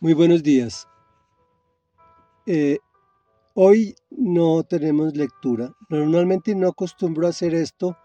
Muy 0.00 0.12
buenos 0.12 0.42
días. 0.42 0.86
Eh, 2.44 2.78
hoy 3.54 3.94
no 4.10 4.62
tenemos 4.62 5.16
lectura. 5.16 5.74
Normalmente 5.88 6.54
no 6.54 6.68
acostumbro 6.68 7.26
a 7.26 7.30
hacer 7.30 7.54
esto, 7.54 7.96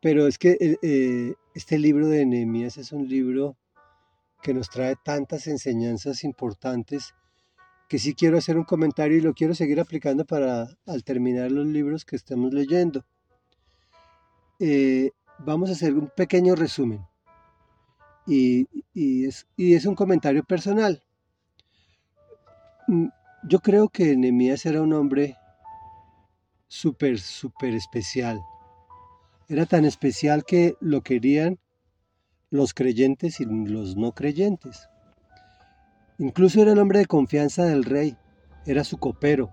pero 0.00 0.26
es 0.26 0.36
que 0.36 0.56
eh, 0.60 0.78
eh, 0.82 1.34
este 1.54 1.78
libro 1.78 2.08
de 2.08 2.26
Nehemías 2.26 2.76
es 2.76 2.90
un 2.90 3.08
libro 3.08 3.56
que 4.42 4.52
nos 4.52 4.68
trae 4.68 4.96
tantas 5.04 5.46
enseñanzas 5.46 6.24
importantes 6.24 7.14
que 7.88 8.00
sí 8.00 8.14
quiero 8.14 8.38
hacer 8.38 8.58
un 8.58 8.64
comentario 8.64 9.16
y 9.16 9.20
lo 9.20 9.32
quiero 9.32 9.54
seguir 9.54 9.78
aplicando 9.78 10.24
para 10.24 10.66
al 10.86 11.04
terminar 11.04 11.52
los 11.52 11.66
libros 11.66 12.04
que 12.04 12.16
estamos 12.16 12.52
leyendo. 12.52 13.04
vamos 15.38 15.70
a 15.70 15.74
hacer 15.74 15.94
un 15.94 16.10
pequeño 16.16 16.56
resumen 16.56 17.06
y, 18.26 18.66
es, 19.26 19.46
y 19.56 19.74
es 19.74 19.86
un 19.86 19.94
comentario 19.94 20.42
personal. 20.42 21.02
Mm, 22.92 23.08
yo 23.48 23.60
creo 23.60 23.88
que 23.88 24.14
Nehemías 24.18 24.66
era 24.66 24.82
un 24.82 24.92
hombre 24.92 25.38
súper, 26.68 27.18
súper 27.18 27.74
especial. 27.74 28.38
Era 29.48 29.64
tan 29.64 29.86
especial 29.86 30.44
que 30.44 30.74
lo 30.78 31.00
querían 31.00 31.58
los 32.50 32.74
creyentes 32.74 33.40
y 33.40 33.46
los 33.46 33.96
no 33.96 34.12
creyentes. 34.12 34.90
Incluso 36.18 36.60
era 36.60 36.72
el 36.72 36.78
hombre 36.78 36.98
de 36.98 37.06
confianza 37.06 37.64
del 37.64 37.84
rey, 37.84 38.14
era 38.66 38.84
su 38.84 38.98
copero. 38.98 39.50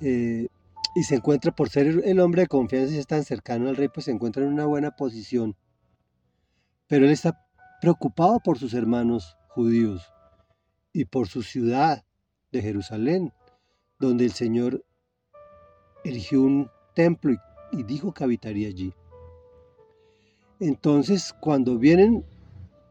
Eh, 0.00 0.48
y 0.94 1.04
se 1.04 1.14
encuentra, 1.14 1.52
por 1.52 1.70
ser 1.70 2.02
el 2.04 2.20
hombre 2.20 2.42
de 2.42 2.48
confianza 2.48 2.94
y 2.94 2.98
es 2.98 3.06
tan 3.06 3.24
cercano 3.24 3.70
al 3.70 3.76
rey, 3.76 3.88
pues 3.88 4.04
se 4.04 4.10
encuentra 4.10 4.44
en 4.44 4.52
una 4.52 4.66
buena 4.66 4.90
posición. 4.90 5.56
Pero 6.86 7.06
él 7.06 7.12
está 7.12 7.46
preocupado 7.80 8.40
por 8.40 8.58
sus 8.58 8.74
hermanos 8.74 9.38
judíos 9.48 10.12
y 10.92 11.06
por 11.06 11.28
su 11.28 11.42
ciudad 11.42 12.04
de 12.50 12.62
Jerusalén, 12.62 13.32
donde 13.98 14.26
el 14.26 14.32
Señor 14.32 14.84
erigió 16.04 16.42
un 16.42 16.70
templo 16.94 17.36
y, 17.72 17.82
dijo 17.84 18.12
que 18.12 18.24
habitaría 18.24 18.68
allí. 18.68 18.92
Entonces, 20.60 21.34
cuando 21.40 21.78
vienen 21.78 22.24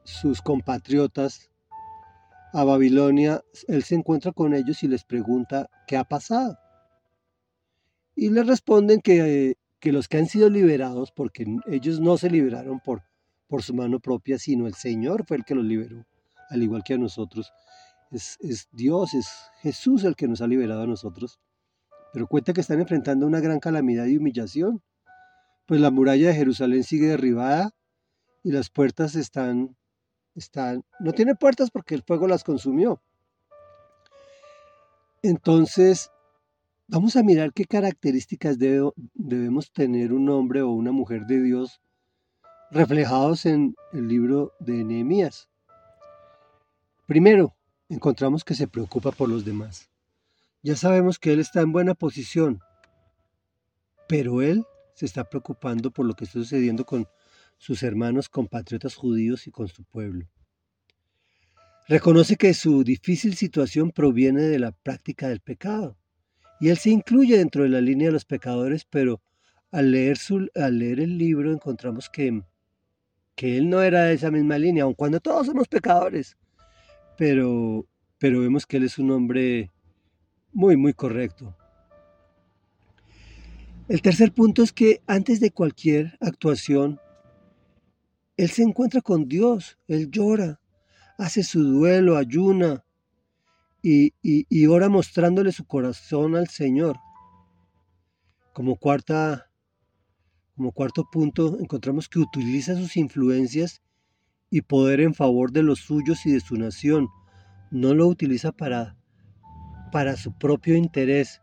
sus 0.04 0.42
compatriotas 0.42 1.52
a 2.54 2.64
Babilonia, 2.64 3.44
él 3.68 3.84
se 3.84 3.96
encuentra 3.96 4.32
con 4.32 4.54
ellos 4.54 4.84
y 4.84 4.88
les 4.88 5.04
pregunta 5.04 5.70
qué 5.88 5.98
ha 5.98 6.04
pasado. 6.04 6.58
Y 8.16 8.30
les 8.30 8.46
responden 8.46 9.00
que, 9.00 9.56
que 9.80 9.92
los 9.92 10.08
que 10.08 10.18
han 10.18 10.26
sido 10.26 10.50
liberados, 10.50 11.12
porque 11.12 11.46
ellos 11.68 12.00
no 12.00 12.18
se 12.18 12.30
liberaron 12.30 12.80
por, 12.80 13.04
por 13.48 13.64
su 13.64 13.74
mano 13.74 14.00
propia, 14.00 14.38
sino 14.38 14.68
el 14.68 14.74
Señor 14.74 15.26
fue 15.26 15.38
el 15.38 15.46
que 15.46 15.56
los 15.56 15.64
liberó, 15.64 16.06
al 16.50 16.64
igual 16.64 16.84
que 16.84 16.96
a 16.96 16.98
nosotros 16.98 17.54
es, 18.12 18.68
Dios, 18.72 19.14
es 19.14 19.28
Jesús 19.62 20.04
el 20.04 20.16
que 20.16 20.28
nos 20.28 20.42
ha 20.42 20.48
liberado 20.48 20.84
a 20.84 20.88
nosotros. 20.88 21.40
Pero 22.14 22.28
cuenta 22.28 22.54
que 22.54 22.62
están 22.62 22.80
enfrentando 22.80 23.26
una 23.26 23.40
gran 23.40 23.60
calamidad 23.60 24.06
y 24.06 24.18
humillación. 24.18 24.82
Pues 25.66 25.80
la 25.80 25.92
muralla 25.92 26.28
de 26.28 26.36
Jerusalén 26.36 26.84
sigue 26.84 27.08
derribada 27.08 27.72
y 28.44 28.52
las 28.52 28.70
puertas 28.70 29.16
están, 29.16 29.78
están, 30.36 30.84
no 31.00 31.14
tiene 31.14 31.36
puertas 31.36 31.72
porque 31.72 31.96
el 31.96 32.04
fuego 32.04 32.28
las 32.28 32.44
consumió. 32.44 33.02
Entonces, 35.24 36.12
vamos 36.88 37.16
a 37.16 37.24
mirar 37.24 37.54
qué 37.54 37.66
características 37.66 38.58
debemos 38.58 39.72
tener 39.72 40.12
un 40.12 40.30
hombre 40.30 40.62
o 40.62 40.72
una 40.72 40.92
mujer 40.92 41.26
de 41.28 41.42
Dios 41.42 41.80
reflejados 42.72 43.46
en 43.46 43.76
el 43.94 44.08
libro 44.08 44.54
de 44.60 44.84
Nehemías. 44.84 45.48
Primero, 47.06 47.54
encontramos 47.92 48.46
que 48.46 48.56
se 48.56 48.68
preocupa 48.68 49.12
por 49.12 49.28
los 49.28 49.44
demás. 49.44 49.90
Ya 50.64 50.76
sabemos 50.76 51.20
que 51.20 51.34
él 51.34 51.40
está 51.40 51.60
en 51.60 51.74
buena 51.74 51.94
posición, 51.94 52.62
pero 54.08 54.42
él 54.42 54.64
se 54.96 55.06
está 55.06 55.30
preocupando 55.30 55.92
por 55.92 56.06
lo 56.06 56.14
que 56.14 56.24
está 56.24 56.40
sucediendo 56.40 56.86
con 56.86 57.08
sus 57.58 57.84
hermanos 57.84 58.30
compatriotas 58.30 58.96
judíos 58.96 59.46
y 59.46 59.52
con 59.52 59.68
su 59.68 59.84
pueblo. 59.84 60.26
Reconoce 61.88 62.38
que 62.38 62.54
su 62.54 62.84
difícil 62.84 63.36
situación 63.36 63.92
proviene 63.92 64.44
de 64.44 64.60
la 64.60 64.72
práctica 64.72 65.28
del 65.28 65.42
pecado, 65.42 65.98
y 66.62 66.70
él 66.70 66.78
se 66.78 66.92
incluye 66.92 67.38
dentro 67.38 67.64
de 67.64 67.70
la 67.70 67.82
línea 67.82 68.08
de 68.08 68.14
los 68.14 68.24
pecadores, 68.24 68.86
pero 68.86 69.22
al 69.72 69.92
leer, 69.92 70.18
el 71.00 71.18
libro 71.18 71.52
encontramos 71.52 72.10
que, 72.10 72.42
que 73.36 73.58
él 73.58 73.70
no 73.70 73.82
era 73.82 74.04
de 74.04 74.14
esa 74.14 74.32
misma 74.32 74.58
línea, 74.58 74.84
aun 74.84 74.94
cuando 74.94 75.20
todos 75.20 75.48
somos 75.48 75.68
pecadores 75.68 76.38
pero, 77.22 77.86
pero 78.18 78.42
vemos 78.42 78.66
que 78.66 78.78
él 78.78 78.84
es 78.84 78.98
un 78.98 79.12
hombre 79.12 79.70
muy, 80.52 80.76
muy 80.76 80.92
correcto. 80.92 81.56
El 83.88 84.02
tercer 84.02 84.34
punto 84.34 84.64
es 84.64 84.74
que 84.74 85.04
antes 85.06 85.40
de 85.40 85.52
cualquier 85.52 86.18
actuación, 86.20 87.00
él 88.38 88.50
se 88.50 88.64
encuentra 88.64 89.02
con 89.02 89.28
Dios, 89.28 89.78
él 89.88 90.10
llora, 90.10 90.60
hace 91.20 91.44
su 91.44 91.62
duelo, 91.62 92.18
ayuna 92.18 92.84
y, 93.84 94.66
ora 94.66 94.90
mostrándole 94.90 95.52
su 95.52 95.68
corazón 95.68 96.36
al 96.36 96.48
Señor. 96.48 96.98
Como 98.52 98.78
cuarta 98.78 99.52
como 100.56 100.72
cuarto 100.72 101.08
punto, 101.12 101.60
encontramos 101.60 102.10
que 102.10 102.18
utiliza 102.18 102.76
sus 102.76 102.98
influencias 102.98 103.84
y 104.52 104.62
poder 104.62 105.00
en 105.00 105.16
favor 105.16 105.52
de 105.52 105.64
los 105.64 105.80
suyos 105.80 106.26
y 106.28 106.32
de 106.34 106.42
su 106.42 106.58
nación. 106.58 107.10
No 107.72 107.96
lo 107.96 108.06
utiliza 108.06 108.52
para, 108.52 108.98
para 109.92 110.18
su 110.18 110.38
propio 110.38 110.76
interés, 110.76 111.42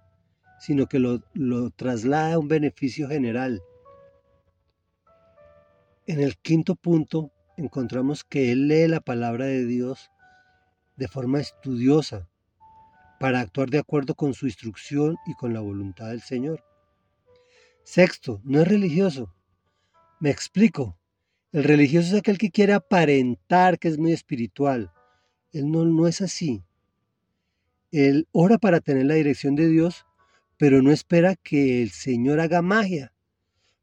sino 0.61 0.87
que 0.87 0.99
lo, 0.99 1.25
lo 1.33 1.71
traslada 1.71 2.35
a 2.35 2.39
un 2.39 2.47
beneficio 2.47 3.09
general. 3.09 3.63
En 6.07 6.21
el 6.21 6.37
quinto 6.37 6.77
punto 6.77 7.33
encontramos 7.57 8.25
que 8.25 8.53
él 8.53 8.69
lee 8.69 8.87
la 8.87 9.01
palabra 9.01 9.47
de 9.47 9.65
Dios 9.65 10.11
de 10.97 11.09
forma 11.09 11.41
estudiosa 11.41 12.29
para 13.19 13.41
actuar 13.41 13.71
de 13.71 13.79
acuerdo 13.79 14.15
con 14.15 14.35
su 14.35 14.47
instrucción 14.47 15.17
y 15.27 15.35
con 15.35 15.55
la 15.55 15.61
voluntad 15.61 16.09
del 16.09 16.21
Señor. 16.21 16.65
Sexto, 17.85 18.41
no 18.45 18.61
es 18.61 18.69
religioso. 18.69 19.35
Me 20.21 20.31
explico. 20.31 20.99
El 21.51 21.65
religioso 21.65 22.09
es 22.09 22.21
aquel 22.21 22.37
que 22.37 22.51
quiere 22.51 22.75
aparentar 22.75 23.79
que 23.79 23.89
es 23.89 23.97
muy 23.97 24.13
espiritual. 24.13 24.93
Él 25.51 25.71
no, 25.71 25.85
no 25.87 26.07
es 26.07 26.21
así. 26.21 26.63
Él 27.91 28.29
ora 28.33 28.59
para 28.59 28.81
tener 28.81 29.07
la 29.07 29.15
dirección 29.15 29.55
de 29.55 29.67
Dios, 29.67 30.05
pero 30.59 30.83
no 30.83 30.93
espera 30.93 31.37
que 31.37 31.83
el 31.83 31.91
Señor 31.91 32.41
haga 32.41 32.61
magia. 32.61 33.15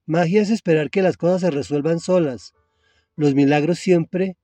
Magia 0.05 0.43
es 0.43 0.51
esperar 0.51 0.91
que 0.91 1.01
las 1.01 1.17
cosas 1.17 1.41
se 1.41 1.49
resuelvan 1.49 1.99
solas. 1.99 2.53
Los 3.15 3.33
milagros 3.33 3.79
siempre, 3.79 4.37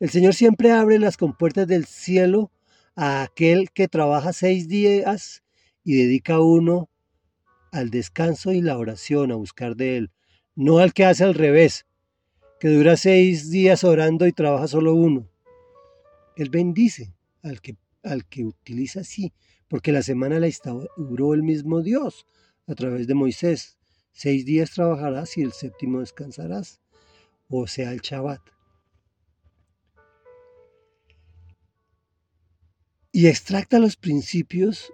el 0.00 0.10
Señor 0.10 0.34
siempre 0.34 0.72
abre 0.72 0.98
las 0.98 1.16
compuertas 1.16 1.68
del 1.68 1.86
cielo 1.86 2.50
a 2.96 3.22
aquel 3.22 3.70
que 3.70 3.86
trabaja 3.86 4.32
seis 4.32 4.66
días 4.66 5.44
y 5.84 5.94
dedica 5.94 6.40
uno 6.40 6.88
al 7.70 7.90
descanso 7.90 8.50
y 8.50 8.60
la 8.60 8.76
oración, 8.76 9.30
a 9.30 9.36
buscar 9.36 9.76
de 9.76 9.98
Él, 9.98 10.10
no 10.56 10.78
al 10.78 10.92
que 10.92 11.04
hace 11.04 11.22
al 11.22 11.34
revés, 11.34 11.86
que 12.58 12.68
dura 12.68 12.96
seis 12.96 13.50
días 13.50 13.84
orando 13.84 14.26
y 14.26 14.32
trabaja 14.32 14.68
solo 14.68 14.94
uno. 14.94 15.28
Él 16.36 16.50
bendice 16.50 17.14
al 17.42 17.60
que, 17.60 17.76
al 18.02 18.26
que 18.26 18.44
utiliza 18.44 19.00
así, 19.00 19.32
porque 19.68 19.92
la 19.92 20.02
semana 20.02 20.38
la 20.40 20.46
instauró 20.46 21.34
el 21.34 21.42
mismo 21.42 21.82
Dios 21.82 22.26
a 22.66 22.74
través 22.74 23.06
de 23.06 23.14
Moisés. 23.14 23.76
Seis 24.12 24.46
días 24.46 24.70
trabajarás 24.70 25.36
y 25.36 25.42
el 25.42 25.52
séptimo 25.52 26.00
descansarás, 26.00 26.80
o 27.48 27.66
sea, 27.66 27.92
el 27.92 28.00
Shabbat. 28.00 28.40
Y 33.12 33.28
extracta 33.28 33.78
los 33.78 33.96
principios 33.96 34.92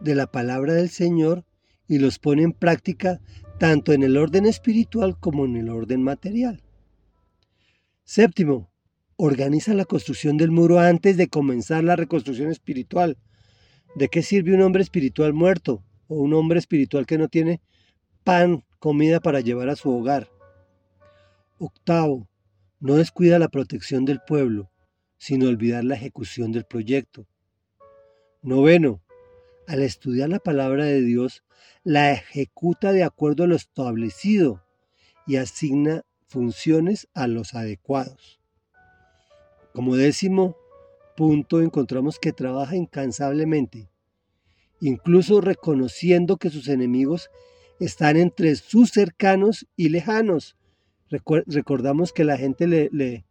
de 0.00 0.14
la 0.14 0.26
palabra 0.26 0.74
del 0.74 0.90
Señor 0.90 1.44
y 1.86 1.98
los 1.98 2.18
pone 2.18 2.42
en 2.42 2.52
práctica 2.52 3.20
tanto 3.58 3.92
en 3.92 4.02
el 4.02 4.16
orden 4.16 4.46
espiritual 4.46 5.18
como 5.18 5.44
en 5.44 5.56
el 5.56 5.68
orden 5.68 6.02
material. 6.02 6.62
Séptimo, 8.04 8.70
organiza 9.16 9.74
la 9.74 9.84
construcción 9.84 10.36
del 10.36 10.50
muro 10.50 10.80
antes 10.80 11.16
de 11.16 11.28
comenzar 11.28 11.84
la 11.84 11.96
reconstrucción 11.96 12.50
espiritual. 12.50 13.16
¿De 13.94 14.08
qué 14.08 14.22
sirve 14.22 14.54
un 14.54 14.62
hombre 14.62 14.82
espiritual 14.82 15.32
muerto 15.32 15.84
o 16.08 16.16
un 16.16 16.34
hombre 16.34 16.58
espiritual 16.58 17.06
que 17.06 17.18
no 17.18 17.28
tiene 17.28 17.60
pan, 18.24 18.64
comida 18.78 19.20
para 19.20 19.40
llevar 19.40 19.68
a 19.68 19.76
su 19.76 19.90
hogar? 19.90 20.28
Octavo, 21.58 22.28
no 22.80 22.96
descuida 22.96 23.38
la 23.38 23.48
protección 23.48 24.04
del 24.04 24.20
pueblo, 24.26 24.70
sin 25.18 25.44
olvidar 25.44 25.84
la 25.84 25.94
ejecución 25.94 26.50
del 26.50 26.64
proyecto. 26.64 27.28
Noveno, 28.42 29.00
al 29.68 29.82
estudiar 29.82 30.28
la 30.28 30.40
palabra 30.40 30.84
de 30.84 31.00
Dios, 31.00 31.44
la 31.84 32.10
ejecuta 32.10 32.90
de 32.90 33.04
acuerdo 33.04 33.44
a 33.44 33.46
lo 33.46 33.54
establecido 33.54 34.64
y 35.28 35.36
asigna 35.36 36.04
funciones 36.32 37.08
a 37.14 37.28
los 37.28 37.54
adecuados. 37.54 38.40
Como 39.72 39.96
décimo 39.96 40.56
punto 41.16 41.60
encontramos 41.60 42.18
que 42.18 42.32
trabaja 42.32 42.74
incansablemente, 42.74 43.90
incluso 44.80 45.40
reconociendo 45.40 46.38
que 46.38 46.50
sus 46.50 46.68
enemigos 46.68 47.30
están 47.78 48.16
entre 48.16 48.56
sus 48.56 48.90
cercanos 48.90 49.66
y 49.76 49.90
lejanos. 49.90 50.56
Recordamos 51.08 52.12
que 52.12 52.24
la 52.24 52.38
gente 52.38 52.66
le, 52.66 53.24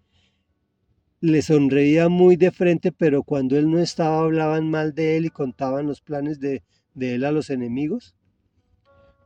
le, 1.19 1.41
sonreía 1.41 2.09
muy 2.09 2.35
de 2.35 2.51
frente, 2.51 2.91
pero 2.91 3.23
cuando 3.23 3.57
él 3.57 3.69
no 3.69 3.79
estaba 3.79 4.19
hablaban 4.19 4.69
mal 4.69 4.93
de 4.93 5.17
él 5.17 5.25
y 5.25 5.29
contaban 5.29 5.87
los 5.87 6.01
planes 6.01 6.39
de, 6.39 6.63
de 6.93 7.15
él 7.15 7.25
a 7.25 7.31
los 7.31 7.49
enemigos, 7.49 8.15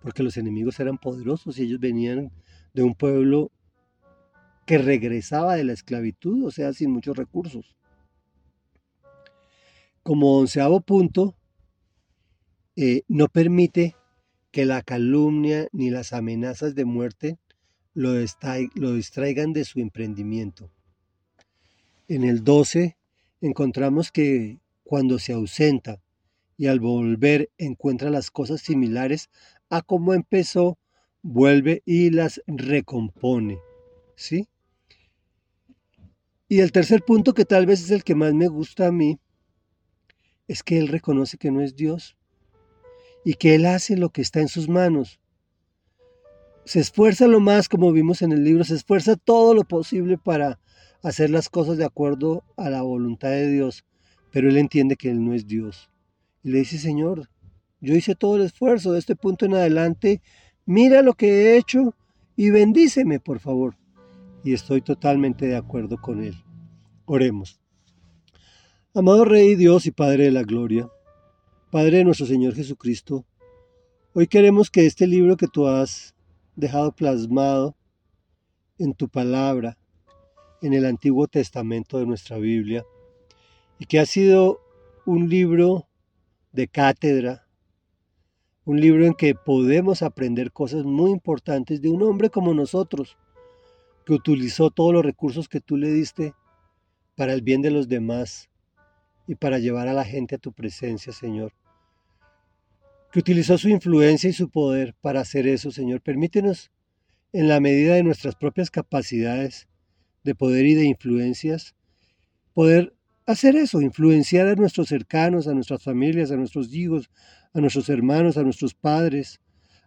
porque 0.01 0.23
los 0.23 0.37
enemigos 0.37 0.79
eran 0.79 0.97
poderosos 0.97 1.59
y 1.59 1.63
ellos 1.63 1.79
venían 1.79 2.31
de 2.73 2.83
un 2.83 2.95
pueblo 2.95 3.51
que 4.65 4.77
regresaba 4.77 5.55
de 5.55 5.63
la 5.63 5.73
esclavitud, 5.73 6.45
o 6.45 6.51
sea, 6.51 6.73
sin 6.73 6.91
muchos 6.91 7.15
recursos. 7.15 7.75
Como 10.03 10.37
onceavo 10.37 10.81
punto, 10.81 11.35
eh, 12.75 13.03
no 13.07 13.27
permite 13.27 13.95
que 14.51 14.65
la 14.65 14.81
calumnia 14.81 15.67
ni 15.71 15.89
las 15.89 16.13
amenazas 16.13 16.75
de 16.75 16.85
muerte 16.85 17.37
lo, 17.93 18.13
lo 18.75 18.93
distraigan 18.93 19.53
de 19.53 19.65
su 19.65 19.79
emprendimiento. 19.79 20.71
En 22.07 22.23
el 22.23 22.43
12 22.43 22.97
encontramos 23.41 24.11
que 24.11 24.59
cuando 24.83 25.19
se 25.19 25.33
ausenta 25.33 26.01
y 26.57 26.67
al 26.67 26.79
volver 26.79 27.49
encuentra 27.57 28.09
las 28.09 28.31
cosas 28.31 28.61
similares 28.61 29.29
a 29.69 29.81
como 29.81 30.13
empezó, 30.13 30.77
vuelve 31.21 31.81
y 31.85 32.11
las 32.11 32.41
recompone. 32.47 33.59
¿Sí? 34.15 34.47
Y 36.47 36.59
el 36.59 36.71
tercer 36.71 37.01
punto, 37.01 37.33
que 37.33 37.45
tal 37.45 37.65
vez 37.65 37.81
es 37.81 37.89
el 37.89 38.03
que 38.03 38.13
más 38.13 38.33
me 38.33 38.47
gusta 38.47 38.87
a 38.87 38.91
mí, 38.91 39.19
es 40.47 40.61
que 40.61 40.77
él 40.77 40.87
reconoce 40.87 41.37
que 41.37 41.49
no 41.49 41.61
es 41.61 41.75
Dios 41.75 42.15
y 43.23 43.33
que 43.33 43.55
él 43.55 43.65
hace 43.65 43.97
lo 43.97 44.09
que 44.09 44.21
está 44.21 44.41
en 44.41 44.47
sus 44.47 44.69
manos. 44.69 45.19
Se 46.63 46.79
esfuerza 46.79 47.25
lo 47.25 47.39
más, 47.39 47.67
como 47.67 47.91
vimos 47.91 48.21
en 48.21 48.31
el 48.31 48.43
libro, 48.43 48.63
se 48.63 48.75
esfuerza 48.75 49.15
todo 49.15 49.55
lo 49.55 49.63
posible 49.63 50.19
para 50.19 50.59
hacer 51.01 51.31
las 51.31 51.49
cosas 51.49 51.77
de 51.77 51.85
acuerdo 51.85 52.43
a 52.57 52.69
la 52.69 52.83
voluntad 52.83 53.29
de 53.29 53.51
Dios, 53.51 53.83
pero 54.31 54.49
él 54.49 54.57
entiende 54.57 54.97
que 54.97 55.09
él 55.09 55.23
no 55.23 55.33
es 55.33 55.47
Dios. 55.47 55.89
Y 56.43 56.51
le 56.51 56.59
dice, 56.59 56.77
Señor, 56.77 57.29
yo 57.81 57.95
hice 57.95 58.13
todo 58.13 58.35
el 58.35 58.43
esfuerzo 58.43 58.91
de 58.91 58.99
este 58.99 59.15
punto 59.15 59.45
en 59.45 59.55
adelante, 59.55 60.21
mira 60.65 61.01
lo 61.01 61.13
que 61.13 61.27
he 61.27 61.57
hecho 61.57 61.95
y 62.35 62.51
bendíceme, 62.51 63.19
por 63.19 63.39
favor 63.39 63.75
y 64.45 64.53
estoy 64.53 64.81
totalmente 64.81 65.47
de 65.47 65.55
acuerdo 65.55 65.97
con 65.99 66.23
él. 66.23 66.35
Oremos. 67.05 67.59
Amado 68.93 69.25
Rey 69.25 69.55
Dios 69.55 69.87
y 69.87 69.91
Padre 69.91 70.25
de 70.25 70.31
la 70.31 70.43
Gloria, 70.43 70.87
Padre 71.71 71.97
de 71.97 72.03
nuestro 72.03 72.27
Señor 72.27 72.53
Jesucristo, 72.53 73.25
hoy 74.13 74.27
queremos 74.27 74.69
que 74.69 74.85
este 74.85 75.07
libro 75.07 75.35
que 75.35 75.47
tú 75.47 75.67
has 75.67 76.13
dejado 76.55 76.91
plasmado 76.91 77.75
en 78.77 78.93
tu 78.93 79.09
palabra, 79.09 79.79
en 80.61 80.73
el 80.73 80.85
Antiguo 80.85 81.27
Testamento 81.27 81.97
de 81.97 82.05
nuestra 82.05 82.37
Biblia, 82.37 82.85
y 83.79 83.87
que 83.87 83.99
ha 83.99 84.05
sido 84.05 84.59
un 85.07 85.27
libro 85.27 85.87
de 86.51 86.67
cátedra, 86.67 87.47
un 88.63 88.79
libro 88.79 89.07
en 89.07 89.15
que 89.15 89.33
podemos 89.33 90.03
aprender 90.03 90.51
cosas 90.51 90.85
muy 90.85 91.09
importantes 91.09 91.81
de 91.81 91.89
un 91.89 92.03
hombre 92.03 92.29
como 92.29 92.53
nosotros, 92.53 93.17
que 94.05 94.13
utilizó 94.13 94.69
todos 94.69 94.93
los 94.93 95.03
recursos 95.03 95.49
que 95.49 95.59
tú 95.59 95.77
le 95.77 95.91
diste 95.91 96.33
para 97.15 97.33
el 97.33 97.41
bien 97.41 97.61
de 97.61 97.71
los 97.71 97.87
demás 97.87 98.49
y 99.27 99.35
para 99.35 99.57
llevar 99.57 99.87
a 99.87 99.93
la 99.93 100.05
gente 100.05 100.35
a 100.35 100.37
tu 100.37 100.53
presencia, 100.53 101.11
Señor. 101.11 101.53
Que 103.11 103.19
utilizó 103.19 103.57
su 103.57 103.69
influencia 103.69 104.29
y 104.29 104.33
su 104.33 104.49
poder 104.49 104.93
para 105.01 105.21
hacer 105.21 105.47
eso, 105.47 105.71
Señor. 105.71 106.01
Permítenos, 106.01 106.71
en 107.33 107.47
la 107.47 107.59
medida 107.59 107.95
de 107.95 108.03
nuestras 108.03 108.35
propias 108.35 108.69
capacidades 108.69 109.67
de 110.23 110.35
poder 110.35 110.65
y 110.65 110.75
de 110.75 110.85
influencias, 110.85 111.75
poder 112.53 112.93
hacer 113.25 113.55
eso, 113.55 113.81
influenciar 113.81 114.47
a 114.47 114.55
nuestros 114.55 114.89
cercanos, 114.89 115.47
a 115.47 115.53
nuestras 115.53 115.81
familias, 115.83 116.29
a 116.29 116.35
nuestros 116.35 116.71
hijos, 116.73 117.09
a 117.53 117.59
nuestros 117.59 117.89
hermanos, 117.89 118.37
a 118.37 118.43
nuestros 118.43 118.75
padres, 118.75 119.39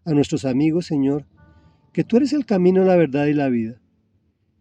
a 0.04 0.12
nuestros 0.12 0.44
amigos, 0.44 0.86
Señor, 0.86 1.26
que 1.92 2.02
tú 2.02 2.16
eres 2.16 2.32
el 2.32 2.46
camino, 2.46 2.84
la 2.84 2.96
verdad 2.96 3.26
y 3.26 3.34
la 3.34 3.48
vida 3.48 3.80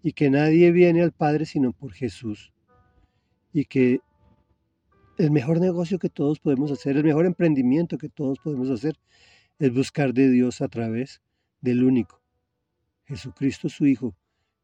y 0.04 0.14
que 0.14 0.30
nadie 0.30 0.72
viene 0.72 1.02
al 1.02 1.12
Padre 1.12 1.46
sino 1.46 1.72
por 1.72 1.94
Jesús. 1.94 2.54
Y 3.54 3.66
que 3.66 4.00
el 5.18 5.32
mejor 5.32 5.60
negocio 5.60 6.00
que 6.00 6.10
todos 6.10 6.40
podemos 6.40 6.72
hacer, 6.72 6.98
el 6.98 7.04
mejor 7.04 7.26
emprendimiento 7.26 7.98
que 7.98 8.10
todos 8.10 8.40
podemos 8.40 8.70
hacer, 8.70 9.00
es 9.60 9.74
buscar 9.74 10.14
de 10.14 10.30
Dios 10.30 10.62
a 10.62 10.68
través 10.68 11.22
del 11.62 11.84
único, 11.84 12.22
Jesucristo 13.06 13.70
su 13.70 13.88
Hijo, 13.88 14.16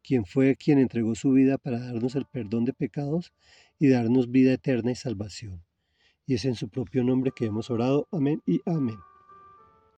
quien 0.02 0.24
fue 0.24 0.54
quien 0.54 0.78
entregó 0.78 1.14
su 1.14 1.32
vida 1.32 1.58
para 1.58 1.80
darnos 1.80 2.14
el 2.14 2.26
perdón 2.26 2.64
de 2.64 2.72
pecados 2.72 3.32
y 3.78 3.88
darnos 3.88 4.30
vida 4.30 4.52
eterna 4.52 4.92
y 4.92 4.94
salvación. 4.94 5.64
Y 6.26 6.34
es 6.34 6.44
en 6.44 6.54
su 6.54 6.68
propio 6.68 7.02
nombre 7.04 7.32
que 7.34 7.46
hemos 7.46 7.70
orado. 7.70 8.06
Amén 8.12 8.40
y 8.46 8.60
amén. 8.66 8.98